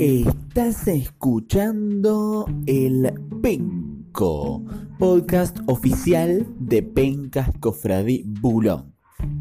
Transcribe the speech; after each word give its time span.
Estás 0.00 0.88
escuchando 0.88 2.46
el 2.64 3.12
Penco, 3.42 4.64
podcast 4.98 5.58
oficial 5.66 6.46
de 6.58 6.82
Pencas 6.82 7.50
Cofradí 7.60 8.24
Bulón, 8.40 8.94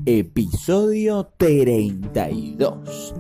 episodio 0.05 1.29
32. 1.37 3.15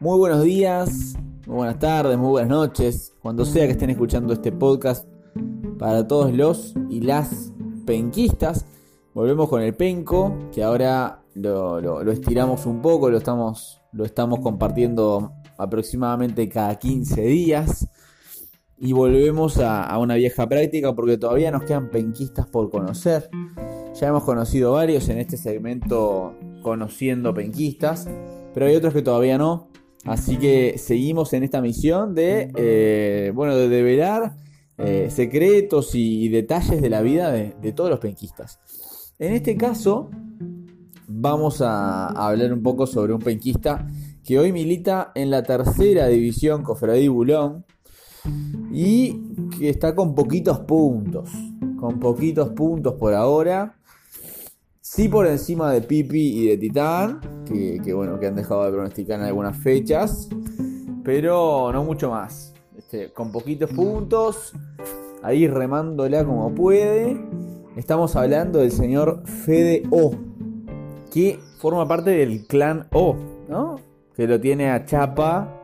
Muy 0.00 0.18
buenos 0.18 0.42
días, 0.42 1.14
muy 1.46 1.54
buenas 1.54 1.78
tardes, 1.78 2.18
muy 2.18 2.30
buenas 2.30 2.50
noches, 2.50 3.14
cuando 3.22 3.44
sea 3.44 3.66
que 3.66 3.72
estén 3.74 3.90
escuchando 3.90 4.32
este 4.32 4.50
podcast 4.50 5.06
para 5.78 6.08
todos 6.08 6.34
los 6.34 6.74
y 6.90 7.02
las 7.02 7.52
penquistas. 7.86 8.66
Volvemos 9.14 9.48
con 9.48 9.62
el 9.62 9.74
penco, 9.74 10.36
que 10.52 10.64
ahora 10.64 11.22
lo, 11.40 12.10
estiramos 12.10 12.66
un 12.66 12.80
poco, 12.82 13.10
lo 13.10 13.18
estamos, 13.18 13.80
lo 13.92 14.04
estamos 14.04 14.40
compartiendo 14.40 15.32
aproximadamente 15.56 16.48
cada 16.48 16.78
15 16.78 17.20
días. 17.22 17.88
Y 18.80 18.92
volvemos 18.92 19.58
a, 19.58 19.98
una 19.98 20.14
vieja 20.14 20.48
práctica 20.48 20.94
porque 20.94 21.18
todavía 21.18 21.50
nos 21.50 21.64
quedan 21.64 21.90
penquistas 21.90 22.46
por 22.46 22.70
conocer. 22.70 23.28
Ya 24.00 24.08
hemos 24.08 24.22
conocido 24.22 24.72
varios 24.72 25.08
en 25.08 25.18
este 25.18 25.36
segmento 25.36 26.36
conociendo 26.62 27.34
penquistas, 27.34 28.08
pero 28.54 28.66
hay 28.66 28.76
otros 28.76 28.94
que 28.94 29.02
todavía 29.02 29.36
no. 29.36 29.68
Así 30.04 30.36
que 30.36 30.78
seguimos 30.78 31.32
en 31.32 31.42
esta 31.42 31.60
misión 31.60 32.14
de, 32.14 32.52
eh, 32.54 33.32
bueno, 33.34 33.56
de 33.56 33.68
develar 33.68 34.36
eh, 34.78 35.08
secretos 35.10 35.96
y, 35.96 36.28
detalles 36.28 36.80
de 36.80 36.88
la 36.88 37.02
vida 37.02 37.32
de, 37.32 37.56
de 37.60 37.72
todos 37.72 37.90
los 37.90 37.98
penquistas. 37.98 38.60
En 39.18 39.32
este 39.32 39.56
caso, 39.56 40.08
vamos 41.08 41.62
a 41.62 42.08
hablar 42.08 42.52
un 42.52 42.62
poco 42.62 42.86
sobre 42.86 43.14
un 43.14 43.20
penquista 43.20 43.86
que 44.22 44.38
hoy 44.38 44.52
milita 44.52 45.10
en 45.14 45.30
la 45.30 45.42
tercera 45.42 46.06
división 46.06 46.62
Cofradí 46.62 47.08
Bulón 47.08 47.64
y 48.70 49.48
que 49.58 49.70
está 49.70 49.94
con 49.94 50.14
poquitos 50.14 50.60
puntos, 50.60 51.30
con 51.80 51.98
poquitos 51.98 52.50
puntos 52.50 52.94
por 52.94 53.14
ahora. 53.14 53.74
Sí 54.80 55.08
por 55.08 55.26
encima 55.26 55.72
de 55.72 55.82
Pipi 55.82 56.40
y 56.40 56.48
de 56.48 56.58
Titán, 56.58 57.20
que, 57.46 57.92
bueno, 57.94 58.18
que 58.18 58.26
han 58.26 58.34
dejado 58.34 58.64
de 58.64 58.72
pronosticar 58.72 59.20
en 59.20 59.26
algunas 59.26 59.56
fechas, 59.56 60.28
pero 61.04 61.70
no 61.72 61.84
mucho 61.84 62.10
más. 62.10 62.54
Este, 62.76 63.12
con 63.12 63.32
poquitos 63.32 63.70
puntos, 63.70 64.52
ahí 65.22 65.46
remándola 65.46 66.24
como 66.24 66.54
puede. 66.54 67.18
Estamos 67.76 68.16
hablando 68.16 68.60
del 68.60 68.72
señor 68.72 69.22
Fede 69.26 69.82
O 69.90 70.27
que 71.10 71.38
forma 71.58 71.86
parte 71.86 72.10
del 72.10 72.46
clan 72.46 72.86
O, 72.92 73.16
¿no? 73.48 73.80
Que 74.14 74.26
lo 74.26 74.40
tiene 74.40 74.70
a 74.70 74.84
Chapa 74.84 75.54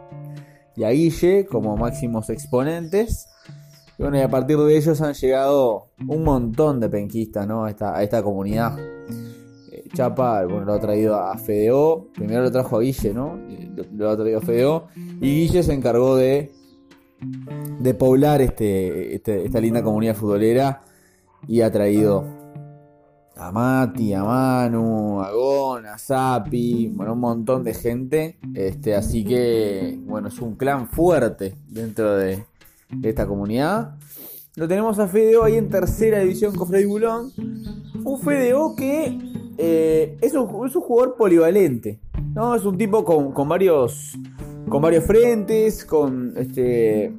y 0.76 0.84
a 0.84 0.90
Guille 0.90 1.46
como 1.46 1.76
máximos 1.76 2.30
exponentes. 2.30 3.28
Y 3.98 4.02
bueno, 4.02 4.18
y 4.18 4.22
a 4.22 4.28
partir 4.28 4.58
de 4.58 4.76
ellos 4.76 5.00
han 5.00 5.14
llegado 5.14 5.90
un 6.08 6.24
montón 6.24 6.80
de 6.80 6.88
penquistas, 6.88 7.46
¿no? 7.46 7.64
A 7.64 7.70
esta, 8.02 8.22
comunidad. 8.22 8.76
Eh, 9.70 9.84
Chapa, 9.94 10.42
lo 10.42 10.72
ha 10.72 10.80
traído 10.80 11.14
a 11.14 11.36
Fedeo. 11.38 12.08
Primero 12.12 12.42
lo 12.42 12.50
trajo 12.50 12.76
a 12.76 12.80
Guille, 12.80 13.14
¿no? 13.14 13.38
Lo, 13.92 14.10
ha 14.10 14.16
traído 14.16 14.38
a 14.38 14.42
Fedeo. 14.42 14.88
Y 14.96 15.46
Guille 15.46 15.62
se 15.62 15.72
encargó 15.72 16.16
de, 16.16 16.50
de 17.80 17.94
poblar 17.94 18.42
este, 18.42 19.14
este, 19.14 19.44
esta 19.44 19.60
linda 19.60 19.82
comunidad 19.82 20.16
futbolera. 20.16 20.82
Y 21.46 21.60
ha 21.60 21.70
traído 21.70 22.43
a 23.36 23.50
Mati, 23.50 24.14
a 24.14 24.22
Manu, 24.22 25.20
a 25.20 25.32
Gon, 25.32 25.86
a 25.86 25.98
Sapi, 25.98 26.88
bueno, 26.94 27.14
un 27.14 27.20
montón 27.20 27.64
de 27.64 27.74
gente. 27.74 28.38
Este, 28.54 28.94
así 28.94 29.24
que, 29.24 29.98
bueno, 30.04 30.28
es 30.28 30.38
un 30.38 30.54
clan 30.54 30.86
fuerte 30.88 31.56
dentro 31.68 32.16
de, 32.16 32.44
esta 33.02 33.26
comunidad. 33.26 33.96
Lo 34.56 34.68
tenemos 34.68 35.00
a 35.00 35.08
Fedeo 35.08 35.42
ahí 35.42 35.56
en 35.56 35.68
tercera 35.68 36.20
división 36.20 36.54
con 36.54 36.68
Freddy 36.68 36.84
Bulón. 36.84 37.32
Un 38.04 38.20
Fedeo 38.20 38.76
que 38.76 39.18
eh, 39.58 40.16
es, 40.20 40.34
un, 40.34 40.46
jugador 40.46 41.16
polivalente. 41.16 41.98
¿no? 42.34 42.54
Es 42.54 42.64
un 42.64 42.78
tipo 42.78 43.04
con, 43.04 43.48
varios. 43.48 44.16
Con 44.68 44.80
varios 44.80 45.04
frentes. 45.04 45.84
Con 45.84 46.34
este. 46.36 47.12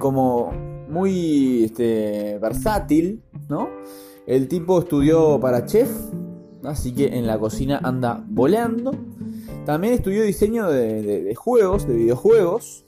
Como 0.00 0.50
muy 0.88 1.64
este, 1.64 2.38
versátil. 2.40 3.22
¿no? 3.48 3.68
El 4.28 4.46
tipo 4.46 4.78
estudió 4.80 5.40
para 5.40 5.64
chef, 5.64 5.88
así 6.62 6.92
que 6.92 7.06
en 7.16 7.26
la 7.26 7.38
cocina 7.38 7.80
anda 7.82 8.22
volando. 8.28 8.92
También 9.64 9.94
estudió 9.94 10.22
diseño 10.22 10.68
de, 10.68 11.34
juegos, 11.34 11.88
de 11.88 11.94
videojuegos. 11.94 12.84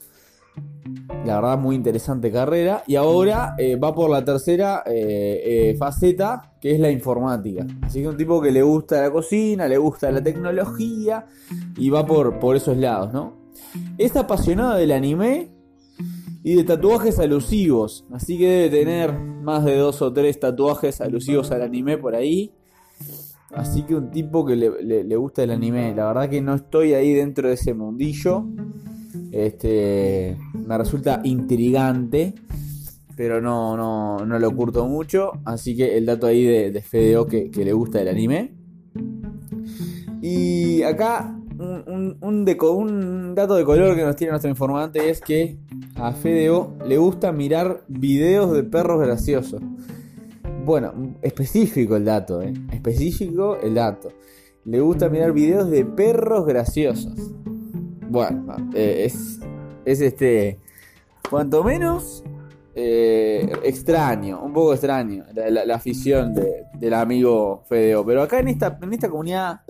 La 1.25 1.37
verdad, 1.37 1.57
muy 1.57 1.75
interesante 1.75 2.31
carrera. 2.31 2.83
Y 2.85 2.95
ahora 2.95 3.55
eh, 3.57 3.75
va 3.75 3.95
por 3.95 4.11
la 4.11 4.23
tercera 4.23 4.83
eh, 4.85 5.71
eh, 5.71 5.75
faceta, 5.79 6.53
que 6.61 6.75
es 6.75 6.79
la 6.79 6.91
informática. 6.91 7.65
Así 7.81 8.03
que 8.03 8.07
un 8.07 8.17
tipo 8.17 8.39
que 8.39 8.51
le 8.51 8.61
gusta 8.61 9.01
la 9.01 9.09
cocina, 9.09 9.67
le 9.67 9.79
gusta 9.79 10.11
la 10.11 10.21
tecnología 10.21 11.25
y 11.75 11.89
va 11.89 12.05
por, 12.05 12.37
por 12.37 12.55
esos 12.55 12.77
lados, 12.77 13.13
¿no? 13.13 13.49
Es 13.97 14.15
apasionado 14.15 14.75
del 14.75 14.91
anime 14.91 15.49
y 16.43 16.55
de 16.55 16.63
tatuajes 16.63 17.19
alusivos. 17.19 18.05
Así 18.11 18.37
que 18.37 18.47
debe 18.47 18.69
tener 18.69 19.19
más 19.19 19.63
de 19.63 19.77
dos 19.77 20.01
o 20.01 20.11
tres 20.11 20.39
tatuajes 20.39 21.01
alusivos 21.01 21.51
al 21.51 21.61
anime 21.61 21.97
por 21.97 22.15
ahí. 22.15 22.51
Así 23.53 23.83
que 23.83 23.95
un 23.95 24.11
tipo 24.11 24.45
que 24.45 24.55
le, 24.55 25.15
gusta 25.15 25.43
el 25.43 25.51
anime. 25.51 25.93
La 25.93 26.07
verdad 26.07 26.29
que 26.29 26.41
no 26.41 26.55
estoy 26.55 26.93
ahí 26.93 27.13
dentro 27.13 27.47
de 27.47 27.55
ese 27.55 27.73
mundillo. 27.73 28.45
Este 29.31 30.37
me 30.53 30.77
resulta 30.77 31.21
intrigante. 31.23 32.33
Pero 33.15 33.41
no, 33.41 33.75
no, 33.75 34.25
no 34.25 34.39
lo 34.39 34.55
curto 34.55 34.87
mucho. 34.87 35.33
Así 35.45 35.75
que 35.75 35.97
el 35.97 36.05
dato 36.05 36.27
ahí 36.27 36.43
de, 36.43 36.71
de 36.71 36.81
Fedeo 36.81 37.27
que, 37.27 37.51
que 37.51 37.65
le 37.65 37.73
gusta 37.73 38.01
el 38.01 38.07
anime. 38.07 38.55
Y 40.21 40.81
acá 40.83 41.40
un, 41.61 42.45
dato 43.35 43.55
de 43.55 43.63
color 43.63 43.95
que 43.95 44.03
nos 44.03 44.15
tiene 44.15 44.31
nuestro 44.31 44.49
informante 44.49 45.09
es 45.09 45.21
que 45.21 45.57
a 45.95 46.11
Fedeo 46.11 46.75
le 46.85 46.97
gusta 46.97 47.31
mirar 47.31 47.83
videos 47.87 48.51
de 48.51 48.63
perros 48.63 48.99
graciosos. 49.01 49.61
Bueno, 50.65 51.15
específico 51.21 51.95
el 51.95 52.05
dato, 52.05 52.41
¿eh? 52.41 52.53
Específico 52.71 53.57
el 53.57 53.75
dato. 53.75 54.09
Le 54.65 54.79
gusta 54.79 55.09
mirar 55.09 55.31
videos 55.33 55.69
de 55.69 55.85
perros 55.85 56.45
graciosos. 56.45 57.15
Bueno, 58.09 58.55
eh, 58.75 59.05
es, 59.05 59.39
es 59.85 60.01
este, 60.01 60.59
cuanto 61.29 61.63
menos 61.63 62.23
eh, 62.75 63.51
extraño, 63.63 64.41
un 64.43 64.53
poco 64.53 64.73
extraño 64.73 65.25
la, 65.33 65.75
afición 65.75 66.33
del 66.33 66.93
amigo 66.93 67.63
Fedeo. 67.67 68.05
Pero 68.05 68.21
acá 68.21 68.39
en 68.39 68.49
esta, 68.49 68.77
en 68.81 68.93
esta 68.93 69.09
comunidad 69.09 69.61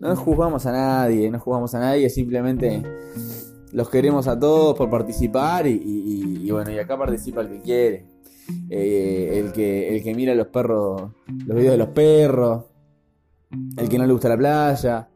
no 0.00 0.16
juzgamos 0.16 0.66
a 0.66 0.72
nadie, 0.72 1.30
no 1.30 1.38
juzgamos 1.38 1.74
a 1.74 1.80
nadie, 1.80 2.08
simplemente 2.10 2.82
los 3.72 3.88
queremos 3.88 4.26
a 4.26 4.38
todos 4.38 4.76
por 4.76 4.90
participar 4.90 5.66
y, 5.66 6.50
bueno, 6.50 6.72
y 6.72 6.78
acá 6.78 6.98
participa 6.98 7.42
el 7.42 7.48
que 7.48 7.60
quiere. 7.60 8.06
Eh, 8.68 9.38
el, 9.38 9.52
que, 9.52 9.94
el 9.94 10.02
que 10.02 10.12
mira 10.12 10.34
los 10.34 10.48
perros, 10.48 11.12
los 11.46 11.56
videos 11.56 11.72
de 11.72 11.78
los 11.78 11.88
perros, 11.88 12.64
el 13.76 13.88
que 13.88 13.98
no 13.98 14.06
le 14.06 14.12
gusta 14.12 14.28
la 14.28 14.36
playa, 14.36 15.08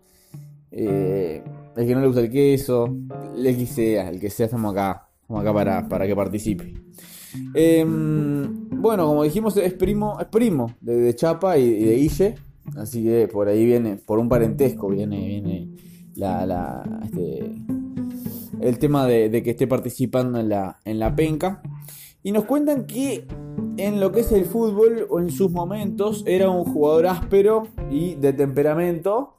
eh, 0.70 1.42
el 1.76 1.86
que 1.86 1.94
no 1.94 2.00
le 2.00 2.06
gusta 2.06 2.20
el 2.20 2.30
queso, 2.30 2.96
el 3.36 3.56
que 3.56 3.66
sea, 3.66 4.08
el 4.08 4.20
que 4.20 4.30
sea, 4.30 4.46
estamos 4.46 4.72
acá, 4.72 5.08
estamos 5.22 5.42
acá 5.42 5.52
para, 5.52 5.88
para 5.88 6.06
que 6.06 6.14
participe. 6.14 6.74
Em, 7.54 8.68
bueno, 8.70 9.06
como 9.06 9.24
dijimos, 9.24 9.56
es 9.56 9.72
primo, 9.72 10.18
es 10.20 10.26
primo 10.26 10.74
de, 10.80 11.14
Chapa 11.14 11.58
y, 11.58 11.84
de 11.84 11.98
Ille. 11.98 12.34
Así 12.76 13.04
que 13.04 13.28
por 13.28 13.48
ahí 13.48 13.64
viene, 13.64 13.96
por 13.96 14.18
un 14.18 14.28
parentesco, 14.28 14.88
viene, 14.88 15.26
viene 15.26 15.68
la, 16.14 17.00
este, 17.04 17.52
el 18.60 18.78
tema 18.78 19.06
de, 19.06 19.42
que 19.42 19.50
esté 19.50 19.66
participando 19.66 20.38
en 20.40 20.48
la, 20.48 20.80
en 20.84 20.98
la 20.98 21.14
penca. 21.14 21.62
Y 22.22 22.32
nos 22.32 22.44
cuentan 22.44 22.86
que 22.86 23.26
en 23.76 24.00
lo 24.00 24.10
que 24.12 24.20
es 24.20 24.32
el 24.32 24.46
fútbol 24.46 25.06
o 25.10 25.20
en 25.20 25.30
sus 25.30 25.50
momentos 25.50 26.24
era 26.26 26.48
un 26.48 26.64
jugador 26.64 27.06
áspero 27.06 27.64
y 27.90 28.14
de 28.14 28.32
temperamento. 28.32 29.34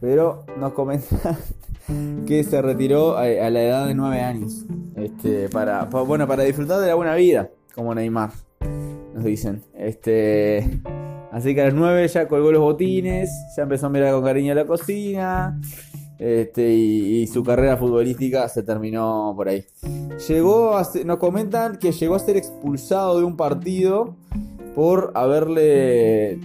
Pero 0.00 0.44
nos 0.58 0.72
comentan 0.72 1.36
que 2.26 2.42
se 2.44 2.60
retiró 2.60 3.16
a, 3.16 3.24
la 3.24 3.62
edad 3.62 3.86
de 3.86 3.94
9 3.94 4.20
años. 4.20 4.66
Este, 4.96 5.48
para, 5.48 5.84
bueno, 5.84 6.26
para 6.26 6.42
disfrutar 6.42 6.80
de 6.80 6.88
la 6.88 6.94
buena 6.94 7.14
vida, 7.14 7.50
como 7.74 7.94
Neymar. 7.94 8.30
Nos 9.14 9.24
dicen. 9.24 9.62
Este. 9.74 10.80
Así 11.36 11.54
que 11.54 11.60
a 11.60 11.64
las 11.66 11.74
9 11.74 12.08
ya 12.08 12.28
colgó 12.28 12.50
los 12.50 12.62
botines, 12.62 13.28
ya 13.54 13.64
empezó 13.64 13.86
a 13.86 13.90
mirar 13.90 14.14
con 14.14 14.24
cariño 14.24 14.54
la 14.54 14.64
cocina. 14.64 15.60
Este, 16.18 16.72
y, 16.72 17.26
su 17.26 17.44
carrera 17.44 17.76
futbolística 17.76 18.48
se 18.48 18.62
terminó 18.62 19.34
por 19.36 19.50
ahí. 19.50 19.66
Llegó 20.28 20.78
a 20.78 20.88
nos 21.04 21.18
comentan 21.18 21.76
que 21.76 21.92
llegó 21.92 22.14
a 22.14 22.20
ser 22.20 22.38
expulsado 22.38 23.18
de 23.18 23.26
un 23.26 23.36
partido 23.36 24.16
por 24.74 25.12
haberle 25.14 26.38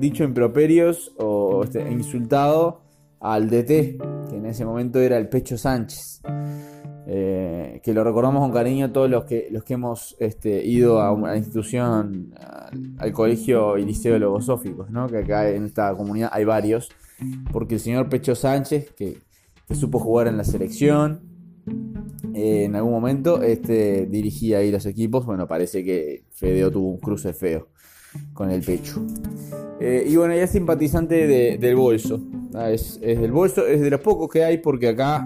dicho 0.00 0.24
improperios 0.24 1.12
o 1.18 1.64
este, 1.64 1.92
insultado 1.92 2.80
al 3.20 3.50
DT, 3.50 3.98
que 4.30 4.36
en 4.36 4.46
ese 4.46 4.64
momento 4.64 4.98
era 4.98 5.18
el 5.18 5.28
Pecho 5.28 5.58
Sánchez. 5.58 6.22
Eh, 7.06 7.80
que 7.82 7.92
lo 7.92 8.04
recordamos 8.04 8.42
con 8.42 8.52
cariño 8.52 8.92
todos 8.92 9.10
los 9.10 9.24
que, 9.24 9.48
los 9.50 9.64
que 9.64 9.74
hemos 9.74 10.14
este, 10.20 10.64
ido 10.64 11.00
a 11.00 11.12
una 11.12 11.36
institución, 11.36 12.32
al, 12.98 13.12
colegio 13.12 13.76
y 13.76 13.84
liceo 13.84 14.12
de 14.12 14.20
logosóficos, 14.20 14.90
¿no? 14.90 15.08
que 15.08 15.18
acá 15.18 15.50
en 15.50 15.64
esta 15.64 15.92
comunidad 15.96 16.30
hay 16.32 16.44
varios, 16.44 16.90
porque 17.52 17.74
el 17.74 17.80
señor 17.80 18.08
Pecho 18.08 18.34
Sánchez, 18.34 18.92
que, 18.96 19.18
supo 19.74 19.98
jugar 19.98 20.28
en 20.28 20.36
la 20.36 20.44
selección, 20.44 21.22
eh, 22.34 22.64
en 22.64 22.76
algún 22.76 22.92
momento 22.92 23.42
este, 23.42 24.06
dirigía 24.06 24.58
ahí 24.58 24.70
los 24.70 24.84
equipos, 24.84 25.24
bueno, 25.24 25.48
parece 25.48 25.82
que 25.82 26.24
Fedeo 26.30 26.70
tuvo 26.70 26.90
un 26.90 26.98
cruce 26.98 27.32
feo 27.32 27.68
con 28.34 28.50
el 28.50 28.62
pecho. 28.62 29.02
Eh, 29.80 30.04
y 30.06 30.16
bueno, 30.16 30.34
ya 30.34 30.44
es 30.44 30.50
simpatizante 30.50 31.56
del 31.58 31.74
bolso. 31.74 32.20
Ah, 32.54 32.70
es, 32.70 33.00
del 33.00 33.32
bolso, 33.32 33.66
es 33.66 33.80
de 33.80 33.90
los 33.90 34.00
pocos 34.00 34.28
que 34.28 34.44
hay 34.44 34.58
porque 34.58 34.88
acá 34.88 35.24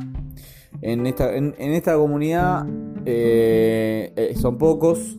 en 0.83 1.07
esta, 1.07 1.35
en, 1.35 1.55
esta 1.59 1.95
comunidad 1.95 2.67
eh, 3.05 4.13
eh, 4.17 4.35
son 4.37 4.59
pocos 4.59 5.17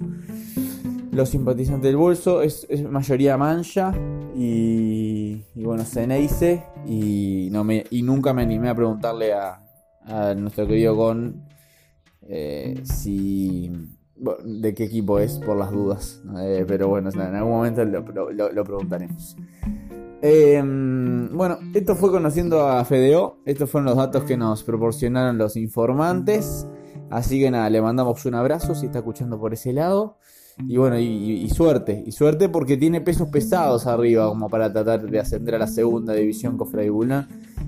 los 1.11 1.29
simpatizantes 1.29 1.83
del 1.89 1.97
bolso, 1.97 2.41
es, 2.41 2.67
mayoría 2.89 3.37
mancha 3.37 3.91
y, 4.35 5.43
y 5.55 5.63
bueno, 5.63 5.83
Ceneice 5.83 6.63
y, 6.85 7.49
no 7.51 7.63
me, 7.63 7.85
y 7.89 8.03
nunca 8.03 8.33
me 8.33 8.43
animé 8.43 8.69
a 8.69 8.75
preguntarle 8.75 9.33
a, 9.33 9.63
nuestro 10.37 10.65
querido 10.65 10.95
Gon 10.95 11.43
si 12.83 13.69
de 14.43 14.73
qué 14.73 14.85
equipo 14.85 15.19
es 15.19 15.39
por 15.39 15.57
las 15.57 15.71
dudas. 15.71 16.21
Eh, 16.39 16.65
pero 16.67 16.87
bueno, 16.87 17.09
en 17.09 17.19
algún 17.19 17.51
momento 17.51 17.83
lo, 17.85 18.63
preguntaremos. 18.63 19.35
Em, 20.21 21.29
bueno, 21.35 21.59
esto 21.73 21.95
fue 21.95 22.11
conociendo 22.11 22.67
a 22.67 22.83
Fedeo. 22.85 23.39
Estos 23.45 23.69
fueron 23.69 23.85
los 23.85 23.97
datos 23.97 24.23
que 24.23 24.37
nos 24.37 24.63
proporcionaron 24.63 25.37
los 25.37 25.55
informantes. 25.55 26.67
Así 27.09 27.39
que 27.39 27.51
nada, 27.51 27.69
le 27.69 27.81
mandamos 27.81 28.25
un 28.25 28.35
abrazo 28.35 28.75
si 28.75 28.87
está 28.87 28.99
escuchando 28.99 29.39
por 29.39 29.53
ese 29.53 29.73
lado. 29.73 30.17
Y 30.67 30.77
bueno, 30.77 30.97
y, 30.97 31.47
suerte, 31.49 32.03
y 32.05 32.11
suerte 32.11 32.49
porque 32.49 32.77
tiene 32.77 32.99
pesos 32.99 33.29
pesados 33.29 33.85
arriba 33.85 34.27
como 34.27 34.49
para 34.49 34.73
tratar 34.73 35.07
de 35.07 35.19
ascender 35.19 35.53
a 35.53 35.59
la 35.59 35.67
segunda 35.67 36.13
división 36.13 36.57
Freddy 36.57 36.89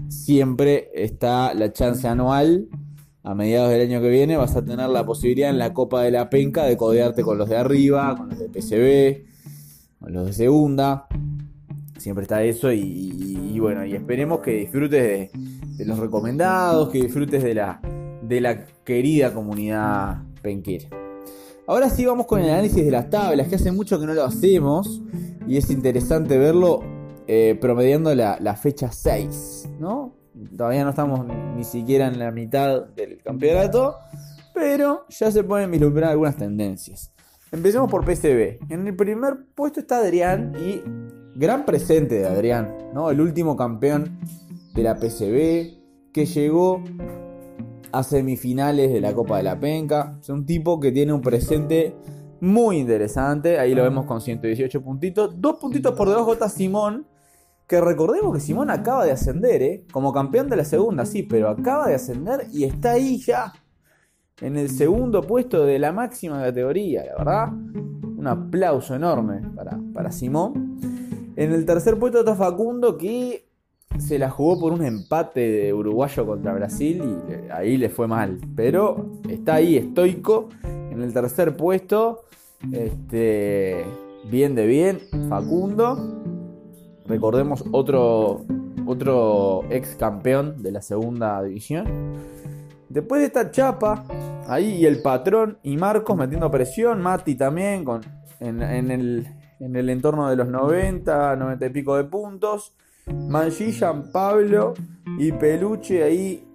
Siempre 0.07 0.89
está 0.95 1.53
la 1.53 1.71
chance 1.71 2.07
anual 2.07 2.67
a 3.21 3.35
mediados 3.35 3.69
del 3.69 3.81
año 3.81 4.01
que 4.01 4.09
viene 4.09 4.37
vas 4.37 4.55
a 4.55 4.65
tener 4.65 4.89
la 4.89 5.05
posibilidad 5.05 5.51
en 5.51 5.59
la 5.59 5.71
Copa 5.71 6.01
de 6.01 6.09
la 6.09 6.31
Penca 6.31 6.63
de 6.63 6.77
codearte 6.77 7.21
con 7.21 7.37
los 7.37 7.47
de 7.47 7.57
arriba, 7.57 8.15
con 8.17 8.29
los 8.29 8.39
de 8.39 8.49
PCB, 8.49 9.99
con 9.99 10.13
los 10.13 10.25
de 10.25 10.33
segunda. 10.33 11.07
Siempre 11.99 12.23
está 12.23 12.41
eso 12.43 12.71
y, 12.71 13.59
bueno, 13.59 13.85
y 13.85 13.93
esperemos 13.93 14.39
que 14.39 14.51
disfrutes 14.51 15.31
de, 15.77 15.85
los 15.85 15.99
recomendados, 15.99 16.89
que 16.89 17.01
disfrutes 17.01 17.43
de 17.43 17.53
la, 17.53 17.81
de 18.21 18.41
la 18.41 18.65
querida 18.85 19.33
comunidad 19.33 20.23
penquera. 20.41 20.87
Ahora 21.67 21.89
sí 21.89 22.05
vamos 22.05 22.25
con 22.25 22.39
el 22.39 22.49
análisis 22.49 22.83
de 22.83 22.89
las 22.91 23.09
tablas, 23.09 23.47
que 23.47 23.55
hace 23.55 23.71
mucho 23.71 23.99
que 23.99 24.07
no 24.07 24.13
lo 24.13 24.23
hacemos 24.23 25.01
y 25.45 25.57
es 25.57 25.69
interesante 25.69 26.37
verlo 26.37 26.79
eh, 27.27 27.57
promediando 27.59 28.15
la, 28.15 28.37
la 28.39 28.55
fecha 28.55 28.91
6, 28.91 29.69
¿no? 29.79 30.15
Todavía 30.55 30.83
no 30.83 30.91
estamos 30.91 31.25
ni 31.55 31.63
siquiera 31.63 32.07
en 32.07 32.17
la 32.17 32.31
mitad 32.31 32.87
del 32.87 33.21
campeonato, 33.21 33.97
pero 34.53 35.05
ya 35.09 35.29
se 35.31 35.43
pueden 35.43 35.69
vislumbrar 35.69 36.11
algunas 36.11 36.37
tendencias. 36.37 37.11
Empecemos 37.51 37.89
por 37.89 38.05
PCB. 38.05 38.71
En 38.71 38.87
el 38.87 38.95
primer 38.95 39.45
puesto 39.55 39.79
está 39.79 39.97
Adrián 39.97 40.53
y 40.55 40.81
gran 41.39 41.63
presente 41.63 42.15
de 42.15 42.27
Adrián, 42.27 42.75
¿no? 42.94 43.09
El 43.09 43.21
último 43.21 43.56
campeón 43.56 44.19
de 44.74 44.83
la 44.83 44.95
PCB 44.95 46.12
que 46.12 46.25
llegó 46.25 46.83
a 47.94 48.03
semifinales 48.03 48.91
de 48.91 49.00
la 49.00 49.13
Copa 49.13 49.38
de 49.38 49.44
la 49.44 49.57
Penca. 49.57 50.18
Es 50.21 50.27
un 50.27 50.45
tipo 50.45 50.81
que 50.81 50.91
tiene 50.91 51.13
un 51.13 51.21
presente 51.21 51.95
muy 52.41 52.80
interesante. 52.80 53.57
Ahí 53.57 53.74
lo 53.74 53.83
vemos 53.83 54.06
con 54.06 54.19
118 54.19 54.81
puntitos. 54.81 55.39
Dos 55.39 55.56
puntitos 55.62 55.95
por 55.95 56.09
debajo 56.09 56.33
está 56.33 56.50
Simón 56.50 57.07
que 57.65 57.80
recordemos 57.80 58.33
que 58.33 58.42
Simón 58.42 58.69
acaba 58.69 59.06
de 59.06 59.12
ascender, 59.12 59.62
¿eh? 59.62 59.85
Como 59.94 60.12
campeón 60.12 60.50
de 60.50 60.57
la 60.57 60.65
segunda, 60.65 61.06
sí, 61.06 61.24
pero 61.24 61.50
acaba 61.50 61.88
de 61.88 61.95
ascender 61.95 62.47
y 62.51 62.65
está 62.65 62.92
ahí 62.92 63.18
ya. 63.19 63.53
En 64.42 64.57
el 64.57 64.69
segundo 64.69 65.21
puesto 65.21 65.65
de 65.65 65.80
la 65.80 65.94
máxima 65.94 66.42
categoría, 66.42 67.06
la 67.06 67.15
verdad. 67.15 67.53
Un 67.53 68.27
aplauso 68.27 68.95
enorme 68.95 69.42
para, 69.56 69.80
para 69.94 70.12
Simón. 70.12 70.98
En 71.39 71.53
el 71.53 71.65
tercer 71.65 71.97
puesto 71.97 72.19
está 72.19 72.36
Facundo 72.36 72.97
que 72.97 73.47
se 73.97 74.19
la 74.19 74.30
jugó 74.30 74.59
por 74.59 74.74
un 74.74 74.83
empate 74.83 75.39
de 75.39 75.74
uruguayo 75.74 76.25
contra 76.25 76.53
Brasil 76.53 77.01
y 77.01 77.50
ahí 77.50 77.77
le 77.77 77.88
fue 77.88 78.09
mal. 78.09 78.41
Pero 78.57 79.21
está 79.30 79.56
ahí 79.56 79.77
estoico 79.77 80.50
en 80.91 81.01
el 81.01 81.13
tercer 81.13 81.56
puesto. 81.56 82.25
Este, 82.74 83.86
bien 84.30 84.53
de 84.53 84.68
bien, 84.68 85.00
Facundo. 85.30 86.21
Recordemos 87.06 87.63
otro, 87.71 88.42
otro 88.85 89.63
ex 89.69 89.95
campeón 89.95 90.62
de 90.62 90.74
la 90.74 90.81
segunda 90.81 91.42
división. 91.42 91.85
Después 92.89 93.21
de 93.21 93.27
esta 93.27 93.50
chapa, 93.50 94.03
ahí 94.45 94.80
y 94.80 94.85
el 94.85 95.01
patrón 95.01 95.57
y 95.63 95.77
Marcos 95.77 96.18
metiendo 96.18 96.51
presión, 96.51 97.00
Mati 97.01 97.35
también 97.35 97.85
con, 97.85 98.01
en, 98.42 98.92
el, 98.92 99.38
en 99.59 99.75
el 99.75 99.89
entorno 99.89 100.29
de 100.29 100.35
los 100.35 100.47
90, 100.47 101.35
90 101.35 101.65
y 101.65 101.69
pico 101.69 101.97
de 101.97 102.06
puntos. 102.06 102.73
Manchilla, 103.07 103.94
Pablo 104.11 104.73
y 105.17 105.31
Peluche 105.31 106.03
ahí 106.03 106.45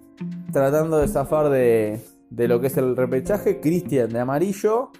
tratando 0.51 0.97
de 0.97 1.07
zafar 1.07 1.49
de, 1.49 2.01
de 2.29 2.47
lo 2.47 2.59
que 2.59 2.67
es 2.67 2.77
el 2.77 2.95
repechaje. 2.95 3.59
Cristian 3.59 4.09
de 4.09 4.19
amarillo. 4.19 4.91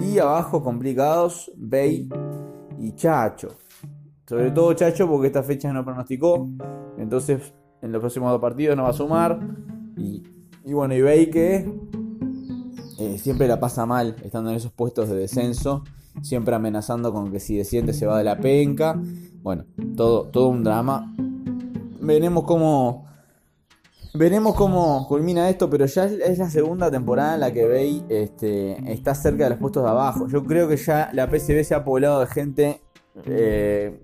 Y 0.00 0.18
abajo 0.18 0.62
complicados, 0.62 1.52
Bey 1.56 2.08
y 2.78 2.92
Chacho. 2.92 3.56
Sobre 4.26 4.50
todo 4.50 4.72
Chacho 4.74 5.08
porque 5.08 5.28
esta 5.28 5.42
fecha 5.42 5.72
no 5.72 5.84
pronosticó. 5.84 6.48
Entonces 6.98 7.52
en 7.82 7.90
los 7.90 8.00
próximos 8.00 8.30
dos 8.30 8.40
partidos 8.40 8.76
no 8.76 8.84
va 8.84 8.90
a 8.90 8.94
sumar. 8.94 9.38
Y, 9.96 10.22
bueno, 10.72 10.94
y 10.94 11.02
veis 11.02 11.28
que 11.28 11.70
eh, 12.98 13.18
siempre 13.18 13.48
la 13.48 13.60
pasa 13.60 13.84
mal 13.84 14.16
estando 14.22 14.50
en 14.50 14.56
esos 14.56 14.72
puestos 14.72 15.08
de 15.08 15.16
descenso. 15.16 15.84
Siempre 16.20 16.54
amenazando 16.54 17.12
con 17.12 17.32
que 17.32 17.40
si 17.40 17.56
desciende 17.56 17.92
se 17.92 18.06
va 18.06 18.18
de 18.18 18.24
la 18.24 18.38
penca. 18.38 19.00
Bueno, 19.42 19.64
todo, 19.96 20.28
todo 20.28 20.48
un 20.48 20.62
drama. 20.62 21.14
Veremos 22.00 22.44
cómo. 22.44 23.06
Veremos 24.14 24.54
cómo 24.54 25.06
culmina 25.08 25.48
esto, 25.48 25.70
pero 25.70 25.86
ya 25.86 26.04
es 26.04 26.36
la 26.36 26.50
segunda 26.50 26.90
temporada 26.90 27.34
en 27.34 27.40
la 27.40 27.50
que 27.50 27.64
Bey 27.64 28.04
este, 28.10 28.92
está 28.92 29.14
cerca 29.14 29.44
de 29.44 29.50
los 29.50 29.58
puestos 29.58 29.82
de 29.82 29.88
abajo. 29.88 30.28
Yo 30.28 30.44
creo 30.44 30.68
que 30.68 30.76
ya 30.76 31.08
la 31.14 31.28
PCB 31.28 31.64
se 31.64 31.74
ha 31.74 31.82
poblado 31.82 32.20
de 32.20 32.26
gente 32.26 32.80
eh, 33.24 34.02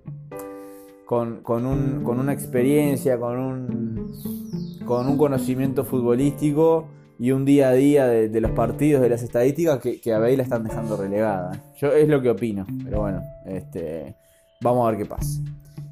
con, 1.04 1.42
una 1.44 2.32
experiencia, 2.32 3.18
con 3.18 3.38
un, 3.38 4.84
con 4.86 5.08
un 5.08 5.18
conocimiento 5.18 5.84
futbolístico 5.84 6.86
y 7.18 7.32
un 7.32 7.44
día 7.44 7.70
a 7.70 7.72
día 7.72 8.06
de, 8.06 8.40
los 8.40 8.52
partidos, 8.52 9.02
de 9.02 9.08
las 9.08 9.22
estadísticas 9.22 9.80
que, 9.80 10.12
a 10.12 10.18
Bale 10.18 10.36
la 10.36 10.42
están 10.44 10.64
dejando 10.64 10.96
relegada. 10.96 11.62
Yo 11.76 11.92
es 11.92 12.08
lo 12.08 12.22
que 12.22 12.30
opino, 12.30 12.66
pero 12.84 13.00
bueno, 13.00 13.22
este, 13.44 14.14
vamos 14.60 14.86
a 14.86 14.90
ver 14.90 15.00
qué 15.00 15.06
pasa. 15.06 15.40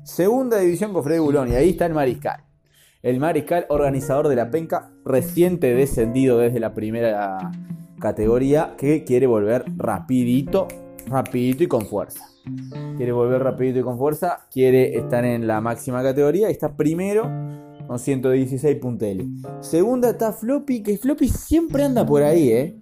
Segunda 0.05 0.59
división 0.59 0.93
con 0.93 1.03
Freddy 1.03 1.19
Bulón 1.19 1.51
y 1.51 1.55
ahí 1.55 1.71
está 1.71 1.87
el 1.87 1.95
Mariscal. 1.95 2.45
El 3.03 3.19
Mariscal, 3.19 3.67
organizador 3.69 4.29
de 4.29 4.37
la 4.37 4.51
penca, 4.51 4.91
reciente 5.05 5.75
descendido 5.75 6.39
desde 6.39 6.61
la 6.61 6.75
primera 6.75 7.51
categoría, 8.01 8.75
que 8.79 9.05
quiere 9.05 9.27
volver 9.27 9.65
rapidito, 9.77 10.69
rapidito 11.09 11.65
y 11.65 11.67
con 11.67 11.87
fuerza 11.87 12.25
quiere 12.97 13.13
volver 13.13 13.43
rapidito 13.43 13.81
y 13.81 13.83
con 13.83 13.99
fuerza, 13.99 14.47
quiere 14.51 14.97
estar 14.97 15.25
en 15.25 15.47
la 15.47 15.61
máxima 15.61 16.03
categoría 16.03 16.49
está 16.49 16.77
primero 16.77 17.29
con 17.87 17.99
116 17.99 18.77
punteles. 18.77 19.27
Segunda 19.61 20.11
está 20.11 20.33
Floppy, 20.33 20.83
que 20.83 20.99
Floppy 20.99 21.29
siempre 21.29 21.85
anda 21.85 22.05
por 22.05 22.23
ahí, 22.23 22.51
¿eh? 22.51 22.79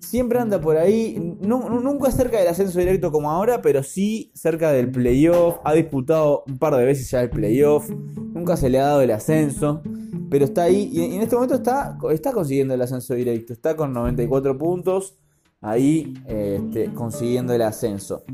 Siempre 0.00 0.38
anda 0.38 0.60
por 0.60 0.76
ahí, 0.76 1.16
nunca 1.40 2.10
cerca 2.10 2.38
del 2.38 2.48
ascenso 2.48 2.78
directo 2.78 3.10
como 3.10 3.30
ahora, 3.30 3.62
pero 3.62 3.82
sí 3.82 4.30
cerca 4.34 4.70
del 4.70 4.90
playoff. 4.90 5.56
Ha 5.64 5.72
disputado 5.72 6.44
un 6.46 6.58
par 6.58 6.76
de 6.76 6.84
veces 6.84 7.10
ya 7.10 7.22
el 7.22 7.30
playoff, 7.30 7.88
nunca 7.88 8.56
se 8.56 8.68
le 8.68 8.78
ha 8.78 8.86
dado 8.86 9.00
el 9.00 9.10
ascenso, 9.10 9.80
pero 10.28 10.44
está 10.44 10.64
ahí 10.64 10.90
y 10.92 11.14
en 11.14 11.22
este 11.22 11.34
momento 11.34 11.54
está, 11.54 11.96
está 12.10 12.32
consiguiendo 12.32 12.74
el 12.74 12.82
ascenso 12.82 13.14
directo. 13.14 13.52
Está 13.54 13.74
con 13.74 13.92
94 13.94 14.58
puntos, 14.58 15.16
ahí 15.62 16.12
este, 16.26 16.92
consiguiendo 16.92 17.54
el 17.54 17.62
ascenso. 17.62 18.24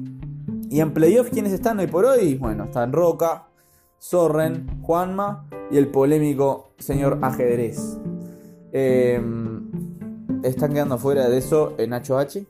Y 0.70 0.80
en 0.80 0.92
playoff, 0.92 1.30
¿quiénes 1.30 1.52
están 1.52 1.78
hoy 1.78 1.87
por 1.87 2.04
hoy? 2.04 2.34
Bueno, 2.34 2.64
están 2.64 2.92
Roca, 2.92 3.48
Sorren, 3.99 4.83
Juanma 4.83 5.49
y 5.71 5.76
el 5.76 5.88
polémico 5.88 6.73
señor 6.78 7.19
Ajedrez. 7.23 7.99
Em, 8.73 9.71
están 10.43 10.73
quedando 10.73 10.99
fuera 10.99 11.28
de 11.28 11.38
eso 11.38 11.75
en 11.78 11.90
Nacho 11.90 12.19
H. 12.19 12.47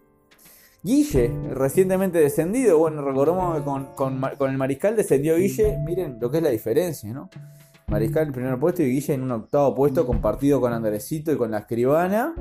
Guille, 0.82 1.32
recientemente 1.54 2.18
descendido. 2.18 2.78
Bueno, 2.78 3.02
recordamos 3.02 3.58
que 3.58 3.64
con, 3.64 4.50
el 4.50 4.58
Mariscal 4.58 4.94
descendió 4.94 5.36
Guille. 5.36 5.78
Miren 5.84 6.18
lo 6.20 6.30
que 6.30 6.38
es 6.38 6.42
la 6.42 6.50
diferencia, 6.50 7.12
¿no? 7.12 7.28
Mariscal 7.88 8.24
en 8.24 8.28
el 8.28 8.34
primer 8.34 8.58
puesto 8.58 8.82
y 8.82 8.90
Guille 8.90 9.14
en 9.14 9.22
un 9.22 9.32
octavo 9.32 9.74
puesto 9.74 10.06
compartido 10.06 10.60
con 10.60 10.72
Andresito 10.72 11.32
y 11.32 11.36
con 11.36 11.50
la 11.50 11.58
escribana. 11.58 12.34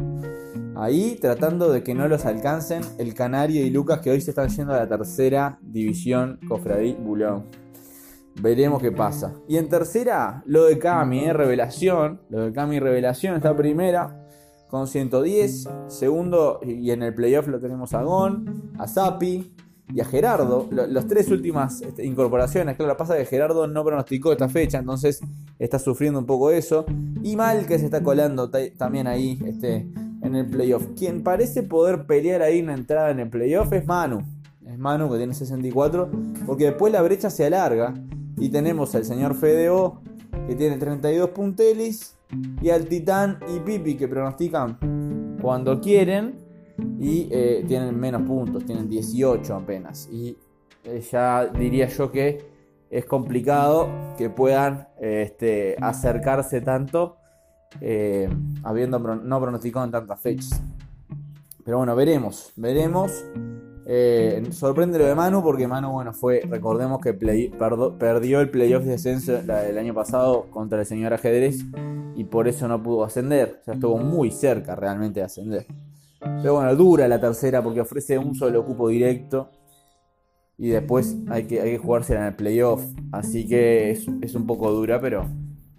Ahí 0.75 1.17
tratando 1.19 1.71
de 1.71 1.81
que 1.81 1.95
no 1.95 2.07
los 2.07 2.25
alcancen 2.25 2.81
el 2.99 3.13
Canario 3.15 3.65
y 3.65 3.69
Lucas 3.69 3.99
que 4.01 4.11
hoy 4.11 4.21
se 4.21 4.31
están 4.31 4.49
yendo 4.49 4.73
a 4.73 4.77
la 4.77 4.87
tercera 4.87 5.57
división 5.61 6.39
Cofradí 6.47 6.93
Bulón. 6.93 7.66
Veremos 8.41 8.81
qué 8.81 8.91
pasa. 8.91 9.33
Y 9.47 9.57
en 9.57 9.69
tercera, 9.69 10.43
lo 10.45 10.65
de 10.65 10.77
Cami, 10.77 11.25
¿eh? 11.25 11.33
revelación. 11.33 12.21
Lo 12.29 12.45
de 12.45 12.53
Cami, 12.53 12.79
revelación, 12.79 13.35
está 13.35 13.55
primera 13.55 14.27
con 14.69 14.87
110. 14.87 15.67
Segundo, 15.87 16.59
y 16.63 16.91
en 16.91 17.03
el 17.03 17.13
playoff 17.13 17.47
lo 17.47 17.59
tenemos 17.59 17.93
a 17.93 18.03
Gon, 18.03 18.73
a 18.77 18.87
Zapi 18.87 19.53
y 19.93 20.01
a 20.01 20.05
Gerardo. 20.05 20.67
Las 20.71 21.07
tres 21.07 21.29
últimas 21.31 21.81
este, 21.81 22.05
incorporaciones. 22.05 22.75
Claro, 22.75 22.95
pasa 22.97 23.17
que 23.17 23.25
Gerardo 23.25 23.67
no 23.67 23.83
pronosticó 23.83 24.31
esta 24.31 24.49
fecha, 24.49 24.79
entonces 24.79 25.21
está 25.59 25.79
sufriendo 25.79 26.19
un 26.19 26.25
poco 26.25 26.51
eso. 26.51 26.85
Y 27.23 27.35
mal 27.35 27.65
que 27.65 27.79
se 27.79 27.85
está 27.85 28.03
colando 28.03 28.49
también 28.77 29.07
ahí 29.07 29.39
este, 29.45 29.87
en 30.21 30.35
el 30.35 30.45
playoff. 30.47 30.85
Quien 30.97 31.23
parece 31.23 31.63
poder 31.63 32.05
pelear 32.05 32.41
ahí 32.41 32.61
una 32.61 32.73
entrada 32.73 33.11
en 33.11 33.19
el 33.19 33.29
playoff 33.29 33.71
es 33.73 33.85
Manu. 33.85 34.23
Es 34.65 34.77
Manu 34.77 35.09
que 35.09 35.17
tiene 35.17 35.33
64. 35.33 36.09
Porque 36.45 36.65
después 36.65 36.91
la 36.91 37.01
brecha 37.01 37.29
se 37.29 37.45
alarga. 37.45 37.93
Y 38.37 38.49
tenemos 38.49 38.93
al 38.95 39.05
señor 39.05 39.35
Fedeo 39.35 40.01
que 40.47 40.55
tiene 40.55 40.77
32 40.77 41.29
puntelis. 41.31 42.15
Y 42.61 42.69
al 42.69 42.87
Titán 42.87 43.39
y 43.55 43.59
Pipi 43.59 43.95
que 43.95 44.07
pronostican 44.07 45.37
cuando 45.41 45.79
quieren. 45.81 46.35
Y 46.99 47.27
eh, 47.31 47.63
tienen 47.67 47.99
menos 47.99 48.21
puntos, 48.23 48.65
tienen 48.65 48.87
18 48.87 49.55
apenas. 49.55 50.07
Y 50.11 50.37
eh, 50.83 51.01
ya 51.11 51.45
diría 51.47 51.87
yo 51.87 52.11
que 52.11 52.45
es 52.89 53.05
complicado 53.05 53.89
que 54.17 54.29
puedan 54.29 54.87
este, 54.99 55.75
acercarse 55.81 56.61
tanto 56.61 57.17
eh, 57.81 58.29
habiendo 58.63 58.99
no 58.99 59.41
pronosticado 59.41 59.85
en 59.85 59.91
tantas 59.91 60.19
fechas. 60.19 60.61
Pero 61.63 61.77
bueno, 61.77 61.95
veremos, 61.95 62.53
veremos. 62.55 63.11
Eh, 63.89 64.43
sorprende 64.51 64.99
lo 64.99 65.05
de 65.05 65.15
Manu 65.15 65.41
porque 65.41 65.65
Manu, 65.65 65.93
bueno, 65.93 66.11
fue, 66.11 66.41
recordemos 66.49 66.99
que 66.99 67.13
perdió 67.13 68.41
el 68.41 68.49
playoff 68.49 68.83
de 68.83 68.91
descenso 68.91 69.37
el 69.37 69.77
año 69.77 69.93
pasado 69.93 70.47
contra 70.49 70.81
el 70.81 70.85
señor 70.85 71.13
ajedrez 71.13 71.63
y 72.13 72.25
por 72.25 72.49
eso 72.49 72.67
no 72.67 72.83
pudo 72.83 73.05
ascender. 73.05 73.59
O 73.61 73.63
sea, 73.63 73.75
estuvo 73.75 73.97
muy 73.97 74.29
cerca 74.31 74.75
realmente 74.75 75.21
de 75.21 75.25
ascender. 75.25 75.65
Pero 76.19 76.55
bueno, 76.55 76.75
dura 76.75 77.07
la 77.07 77.21
tercera 77.21 77.63
porque 77.63 77.79
ofrece 77.79 78.17
un 78.17 78.35
solo 78.35 78.65
cupo 78.65 78.89
directo 78.89 79.51
y 80.57 80.67
después 80.67 81.15
hay 81.29 81.45
que, 81.45 81.61
hay 81.61 81.71
que 81.71 81.77
jugársela 81.77 82.19
en 82.21 82.25
el 82.27 82.35
playoff. 82.35 82.83
Así 83.13 83.47
que 83.47 83.91
es, 83.91 84.05
es 84.21 84.35
un 84.35 84.45
poco 84.45 84.69
dura, 84.69 84.99
pero, 84.99 85.25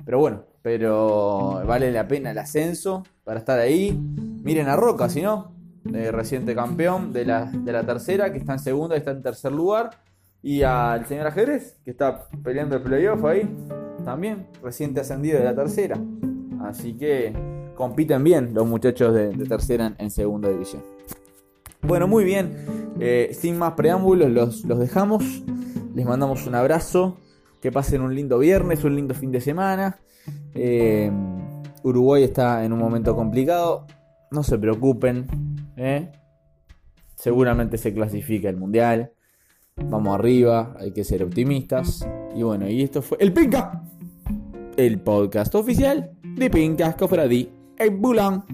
pero 0.07 0.19
bueno, 0.19 0.45
pero 0.62 1.62
vale 1.67 1.93
la 1.93 2.09
pena 2.09 2.31
el 2.31 2.38
ascenso 2.38 3.03
para 3.25 3.41
estar 3.41 3.59
ahí. 3.59 3.93
Miren 4.43 4.69
a 4.69 4.77
Roca, 4.77 5.11
si 5.11 5.21
no, 5.21 5.58
eh, 5.95 6.12
reciente 6.12 6.54
campeón 6.54 7.12
de 7.12 7.25
la, 7.25 7.47
de 7.47 7.73
la 7.73 7.85
tercera, 7.85 8.33
que 8.33 8.38
está 8.38 8.54
en 8.54 8.59
segunda 8.59 8.95
y 8.95 8.99
está 8.99 9.11
en 9.11 9.23
tercer 9.23 9.52
lugar. 9.52 9.90
Y 10.42 10.62
al 10.62 11.07
señor 11.07 11.26
Ajedrez, 11.26 11.80
que 11.85 11.90
está 11.90 12.28
peleando 12.42 12.76
el 12.76 12.83
playoff 12.83 13.25
ahí, 13.25 13.49
también 14.04 14.47
reciente 14.62 15.00
ascendido 15.00 15.38
de 15.38 15.45
la 15.45 15.54
tercera. 15.54 15.99
Así 16.62 16.95
que 16.95 17.33
compiten 17.75 18.23
bien 18.25 18.54
los 18.54 18.66
muchachos 18.66 19.14
de, 19.14 19.30
tercera 19.49 19.95
en, 19.99 20.11
segunda 20.11 20.49
división. 20.49 20.83
Bueno, 21.83 22.07
muy 22.07 22.25
bien. 22.25 22.95
Eh, 23.00 23.30
sin 23.33 23.59
más 23.59 23.73
preámbulos, 23.73 24.30
los, 24.30 24.64
los 24.64 24.78
dejamos. 24.78 25.42
Les 25.95 26.07
mandamos 26.07 26.47
un 26.47 26.54
abrazo. 26.54 27.16
Que 27.61 27.73
pasen 27.73 28.02
un 28.02 28.14
lindo 28.14 28.38
viernes, 28.38 28.85
un 28.85 28.95
lindo 28.95 29.14
fin 29.14 29.33
de 29.33 29.40
semana. 29.40 29.99
Eh, 30.54 31.11
Uruguay 31.83 32.23
está 32.23 32.64
en 32.64 32.73
un 32.73 32.78
momento 32.78 33.16
complicado. 33.16 33.87
No 34.31 34.43
se 34.43 34.59
preocupen. 34.59 35.27
¿eh? 35.77 36.11
Seguramente 37.15 37.79
se 37.79 37.93
clasifica 37.93 38.49
el 38.49 38.57
mundial. 38.57 39.13
Vamos 39.77 40.15
arriba, 40.19 40.75
hay 40.79 40.93
que 40.93 41.05
ser 41.05 41.23
optimistas. 41.23 42.07
Y 42.35 42.43
bueno, 42.43 42.69
y 42.69 42.83
esto 42.83 43.01
fue 43.03 43.19
el 43.21 43.33
Pinca, 43.33 43.85
el 44.77 45.01
podcast 45.01 45.55
oficial 45.55 46.11
de 46.23 46.51
Pinca 46.51 46.95
Cofradí 46.95 47.51
en 47.79 48.01
Bulán. 48.01 48.45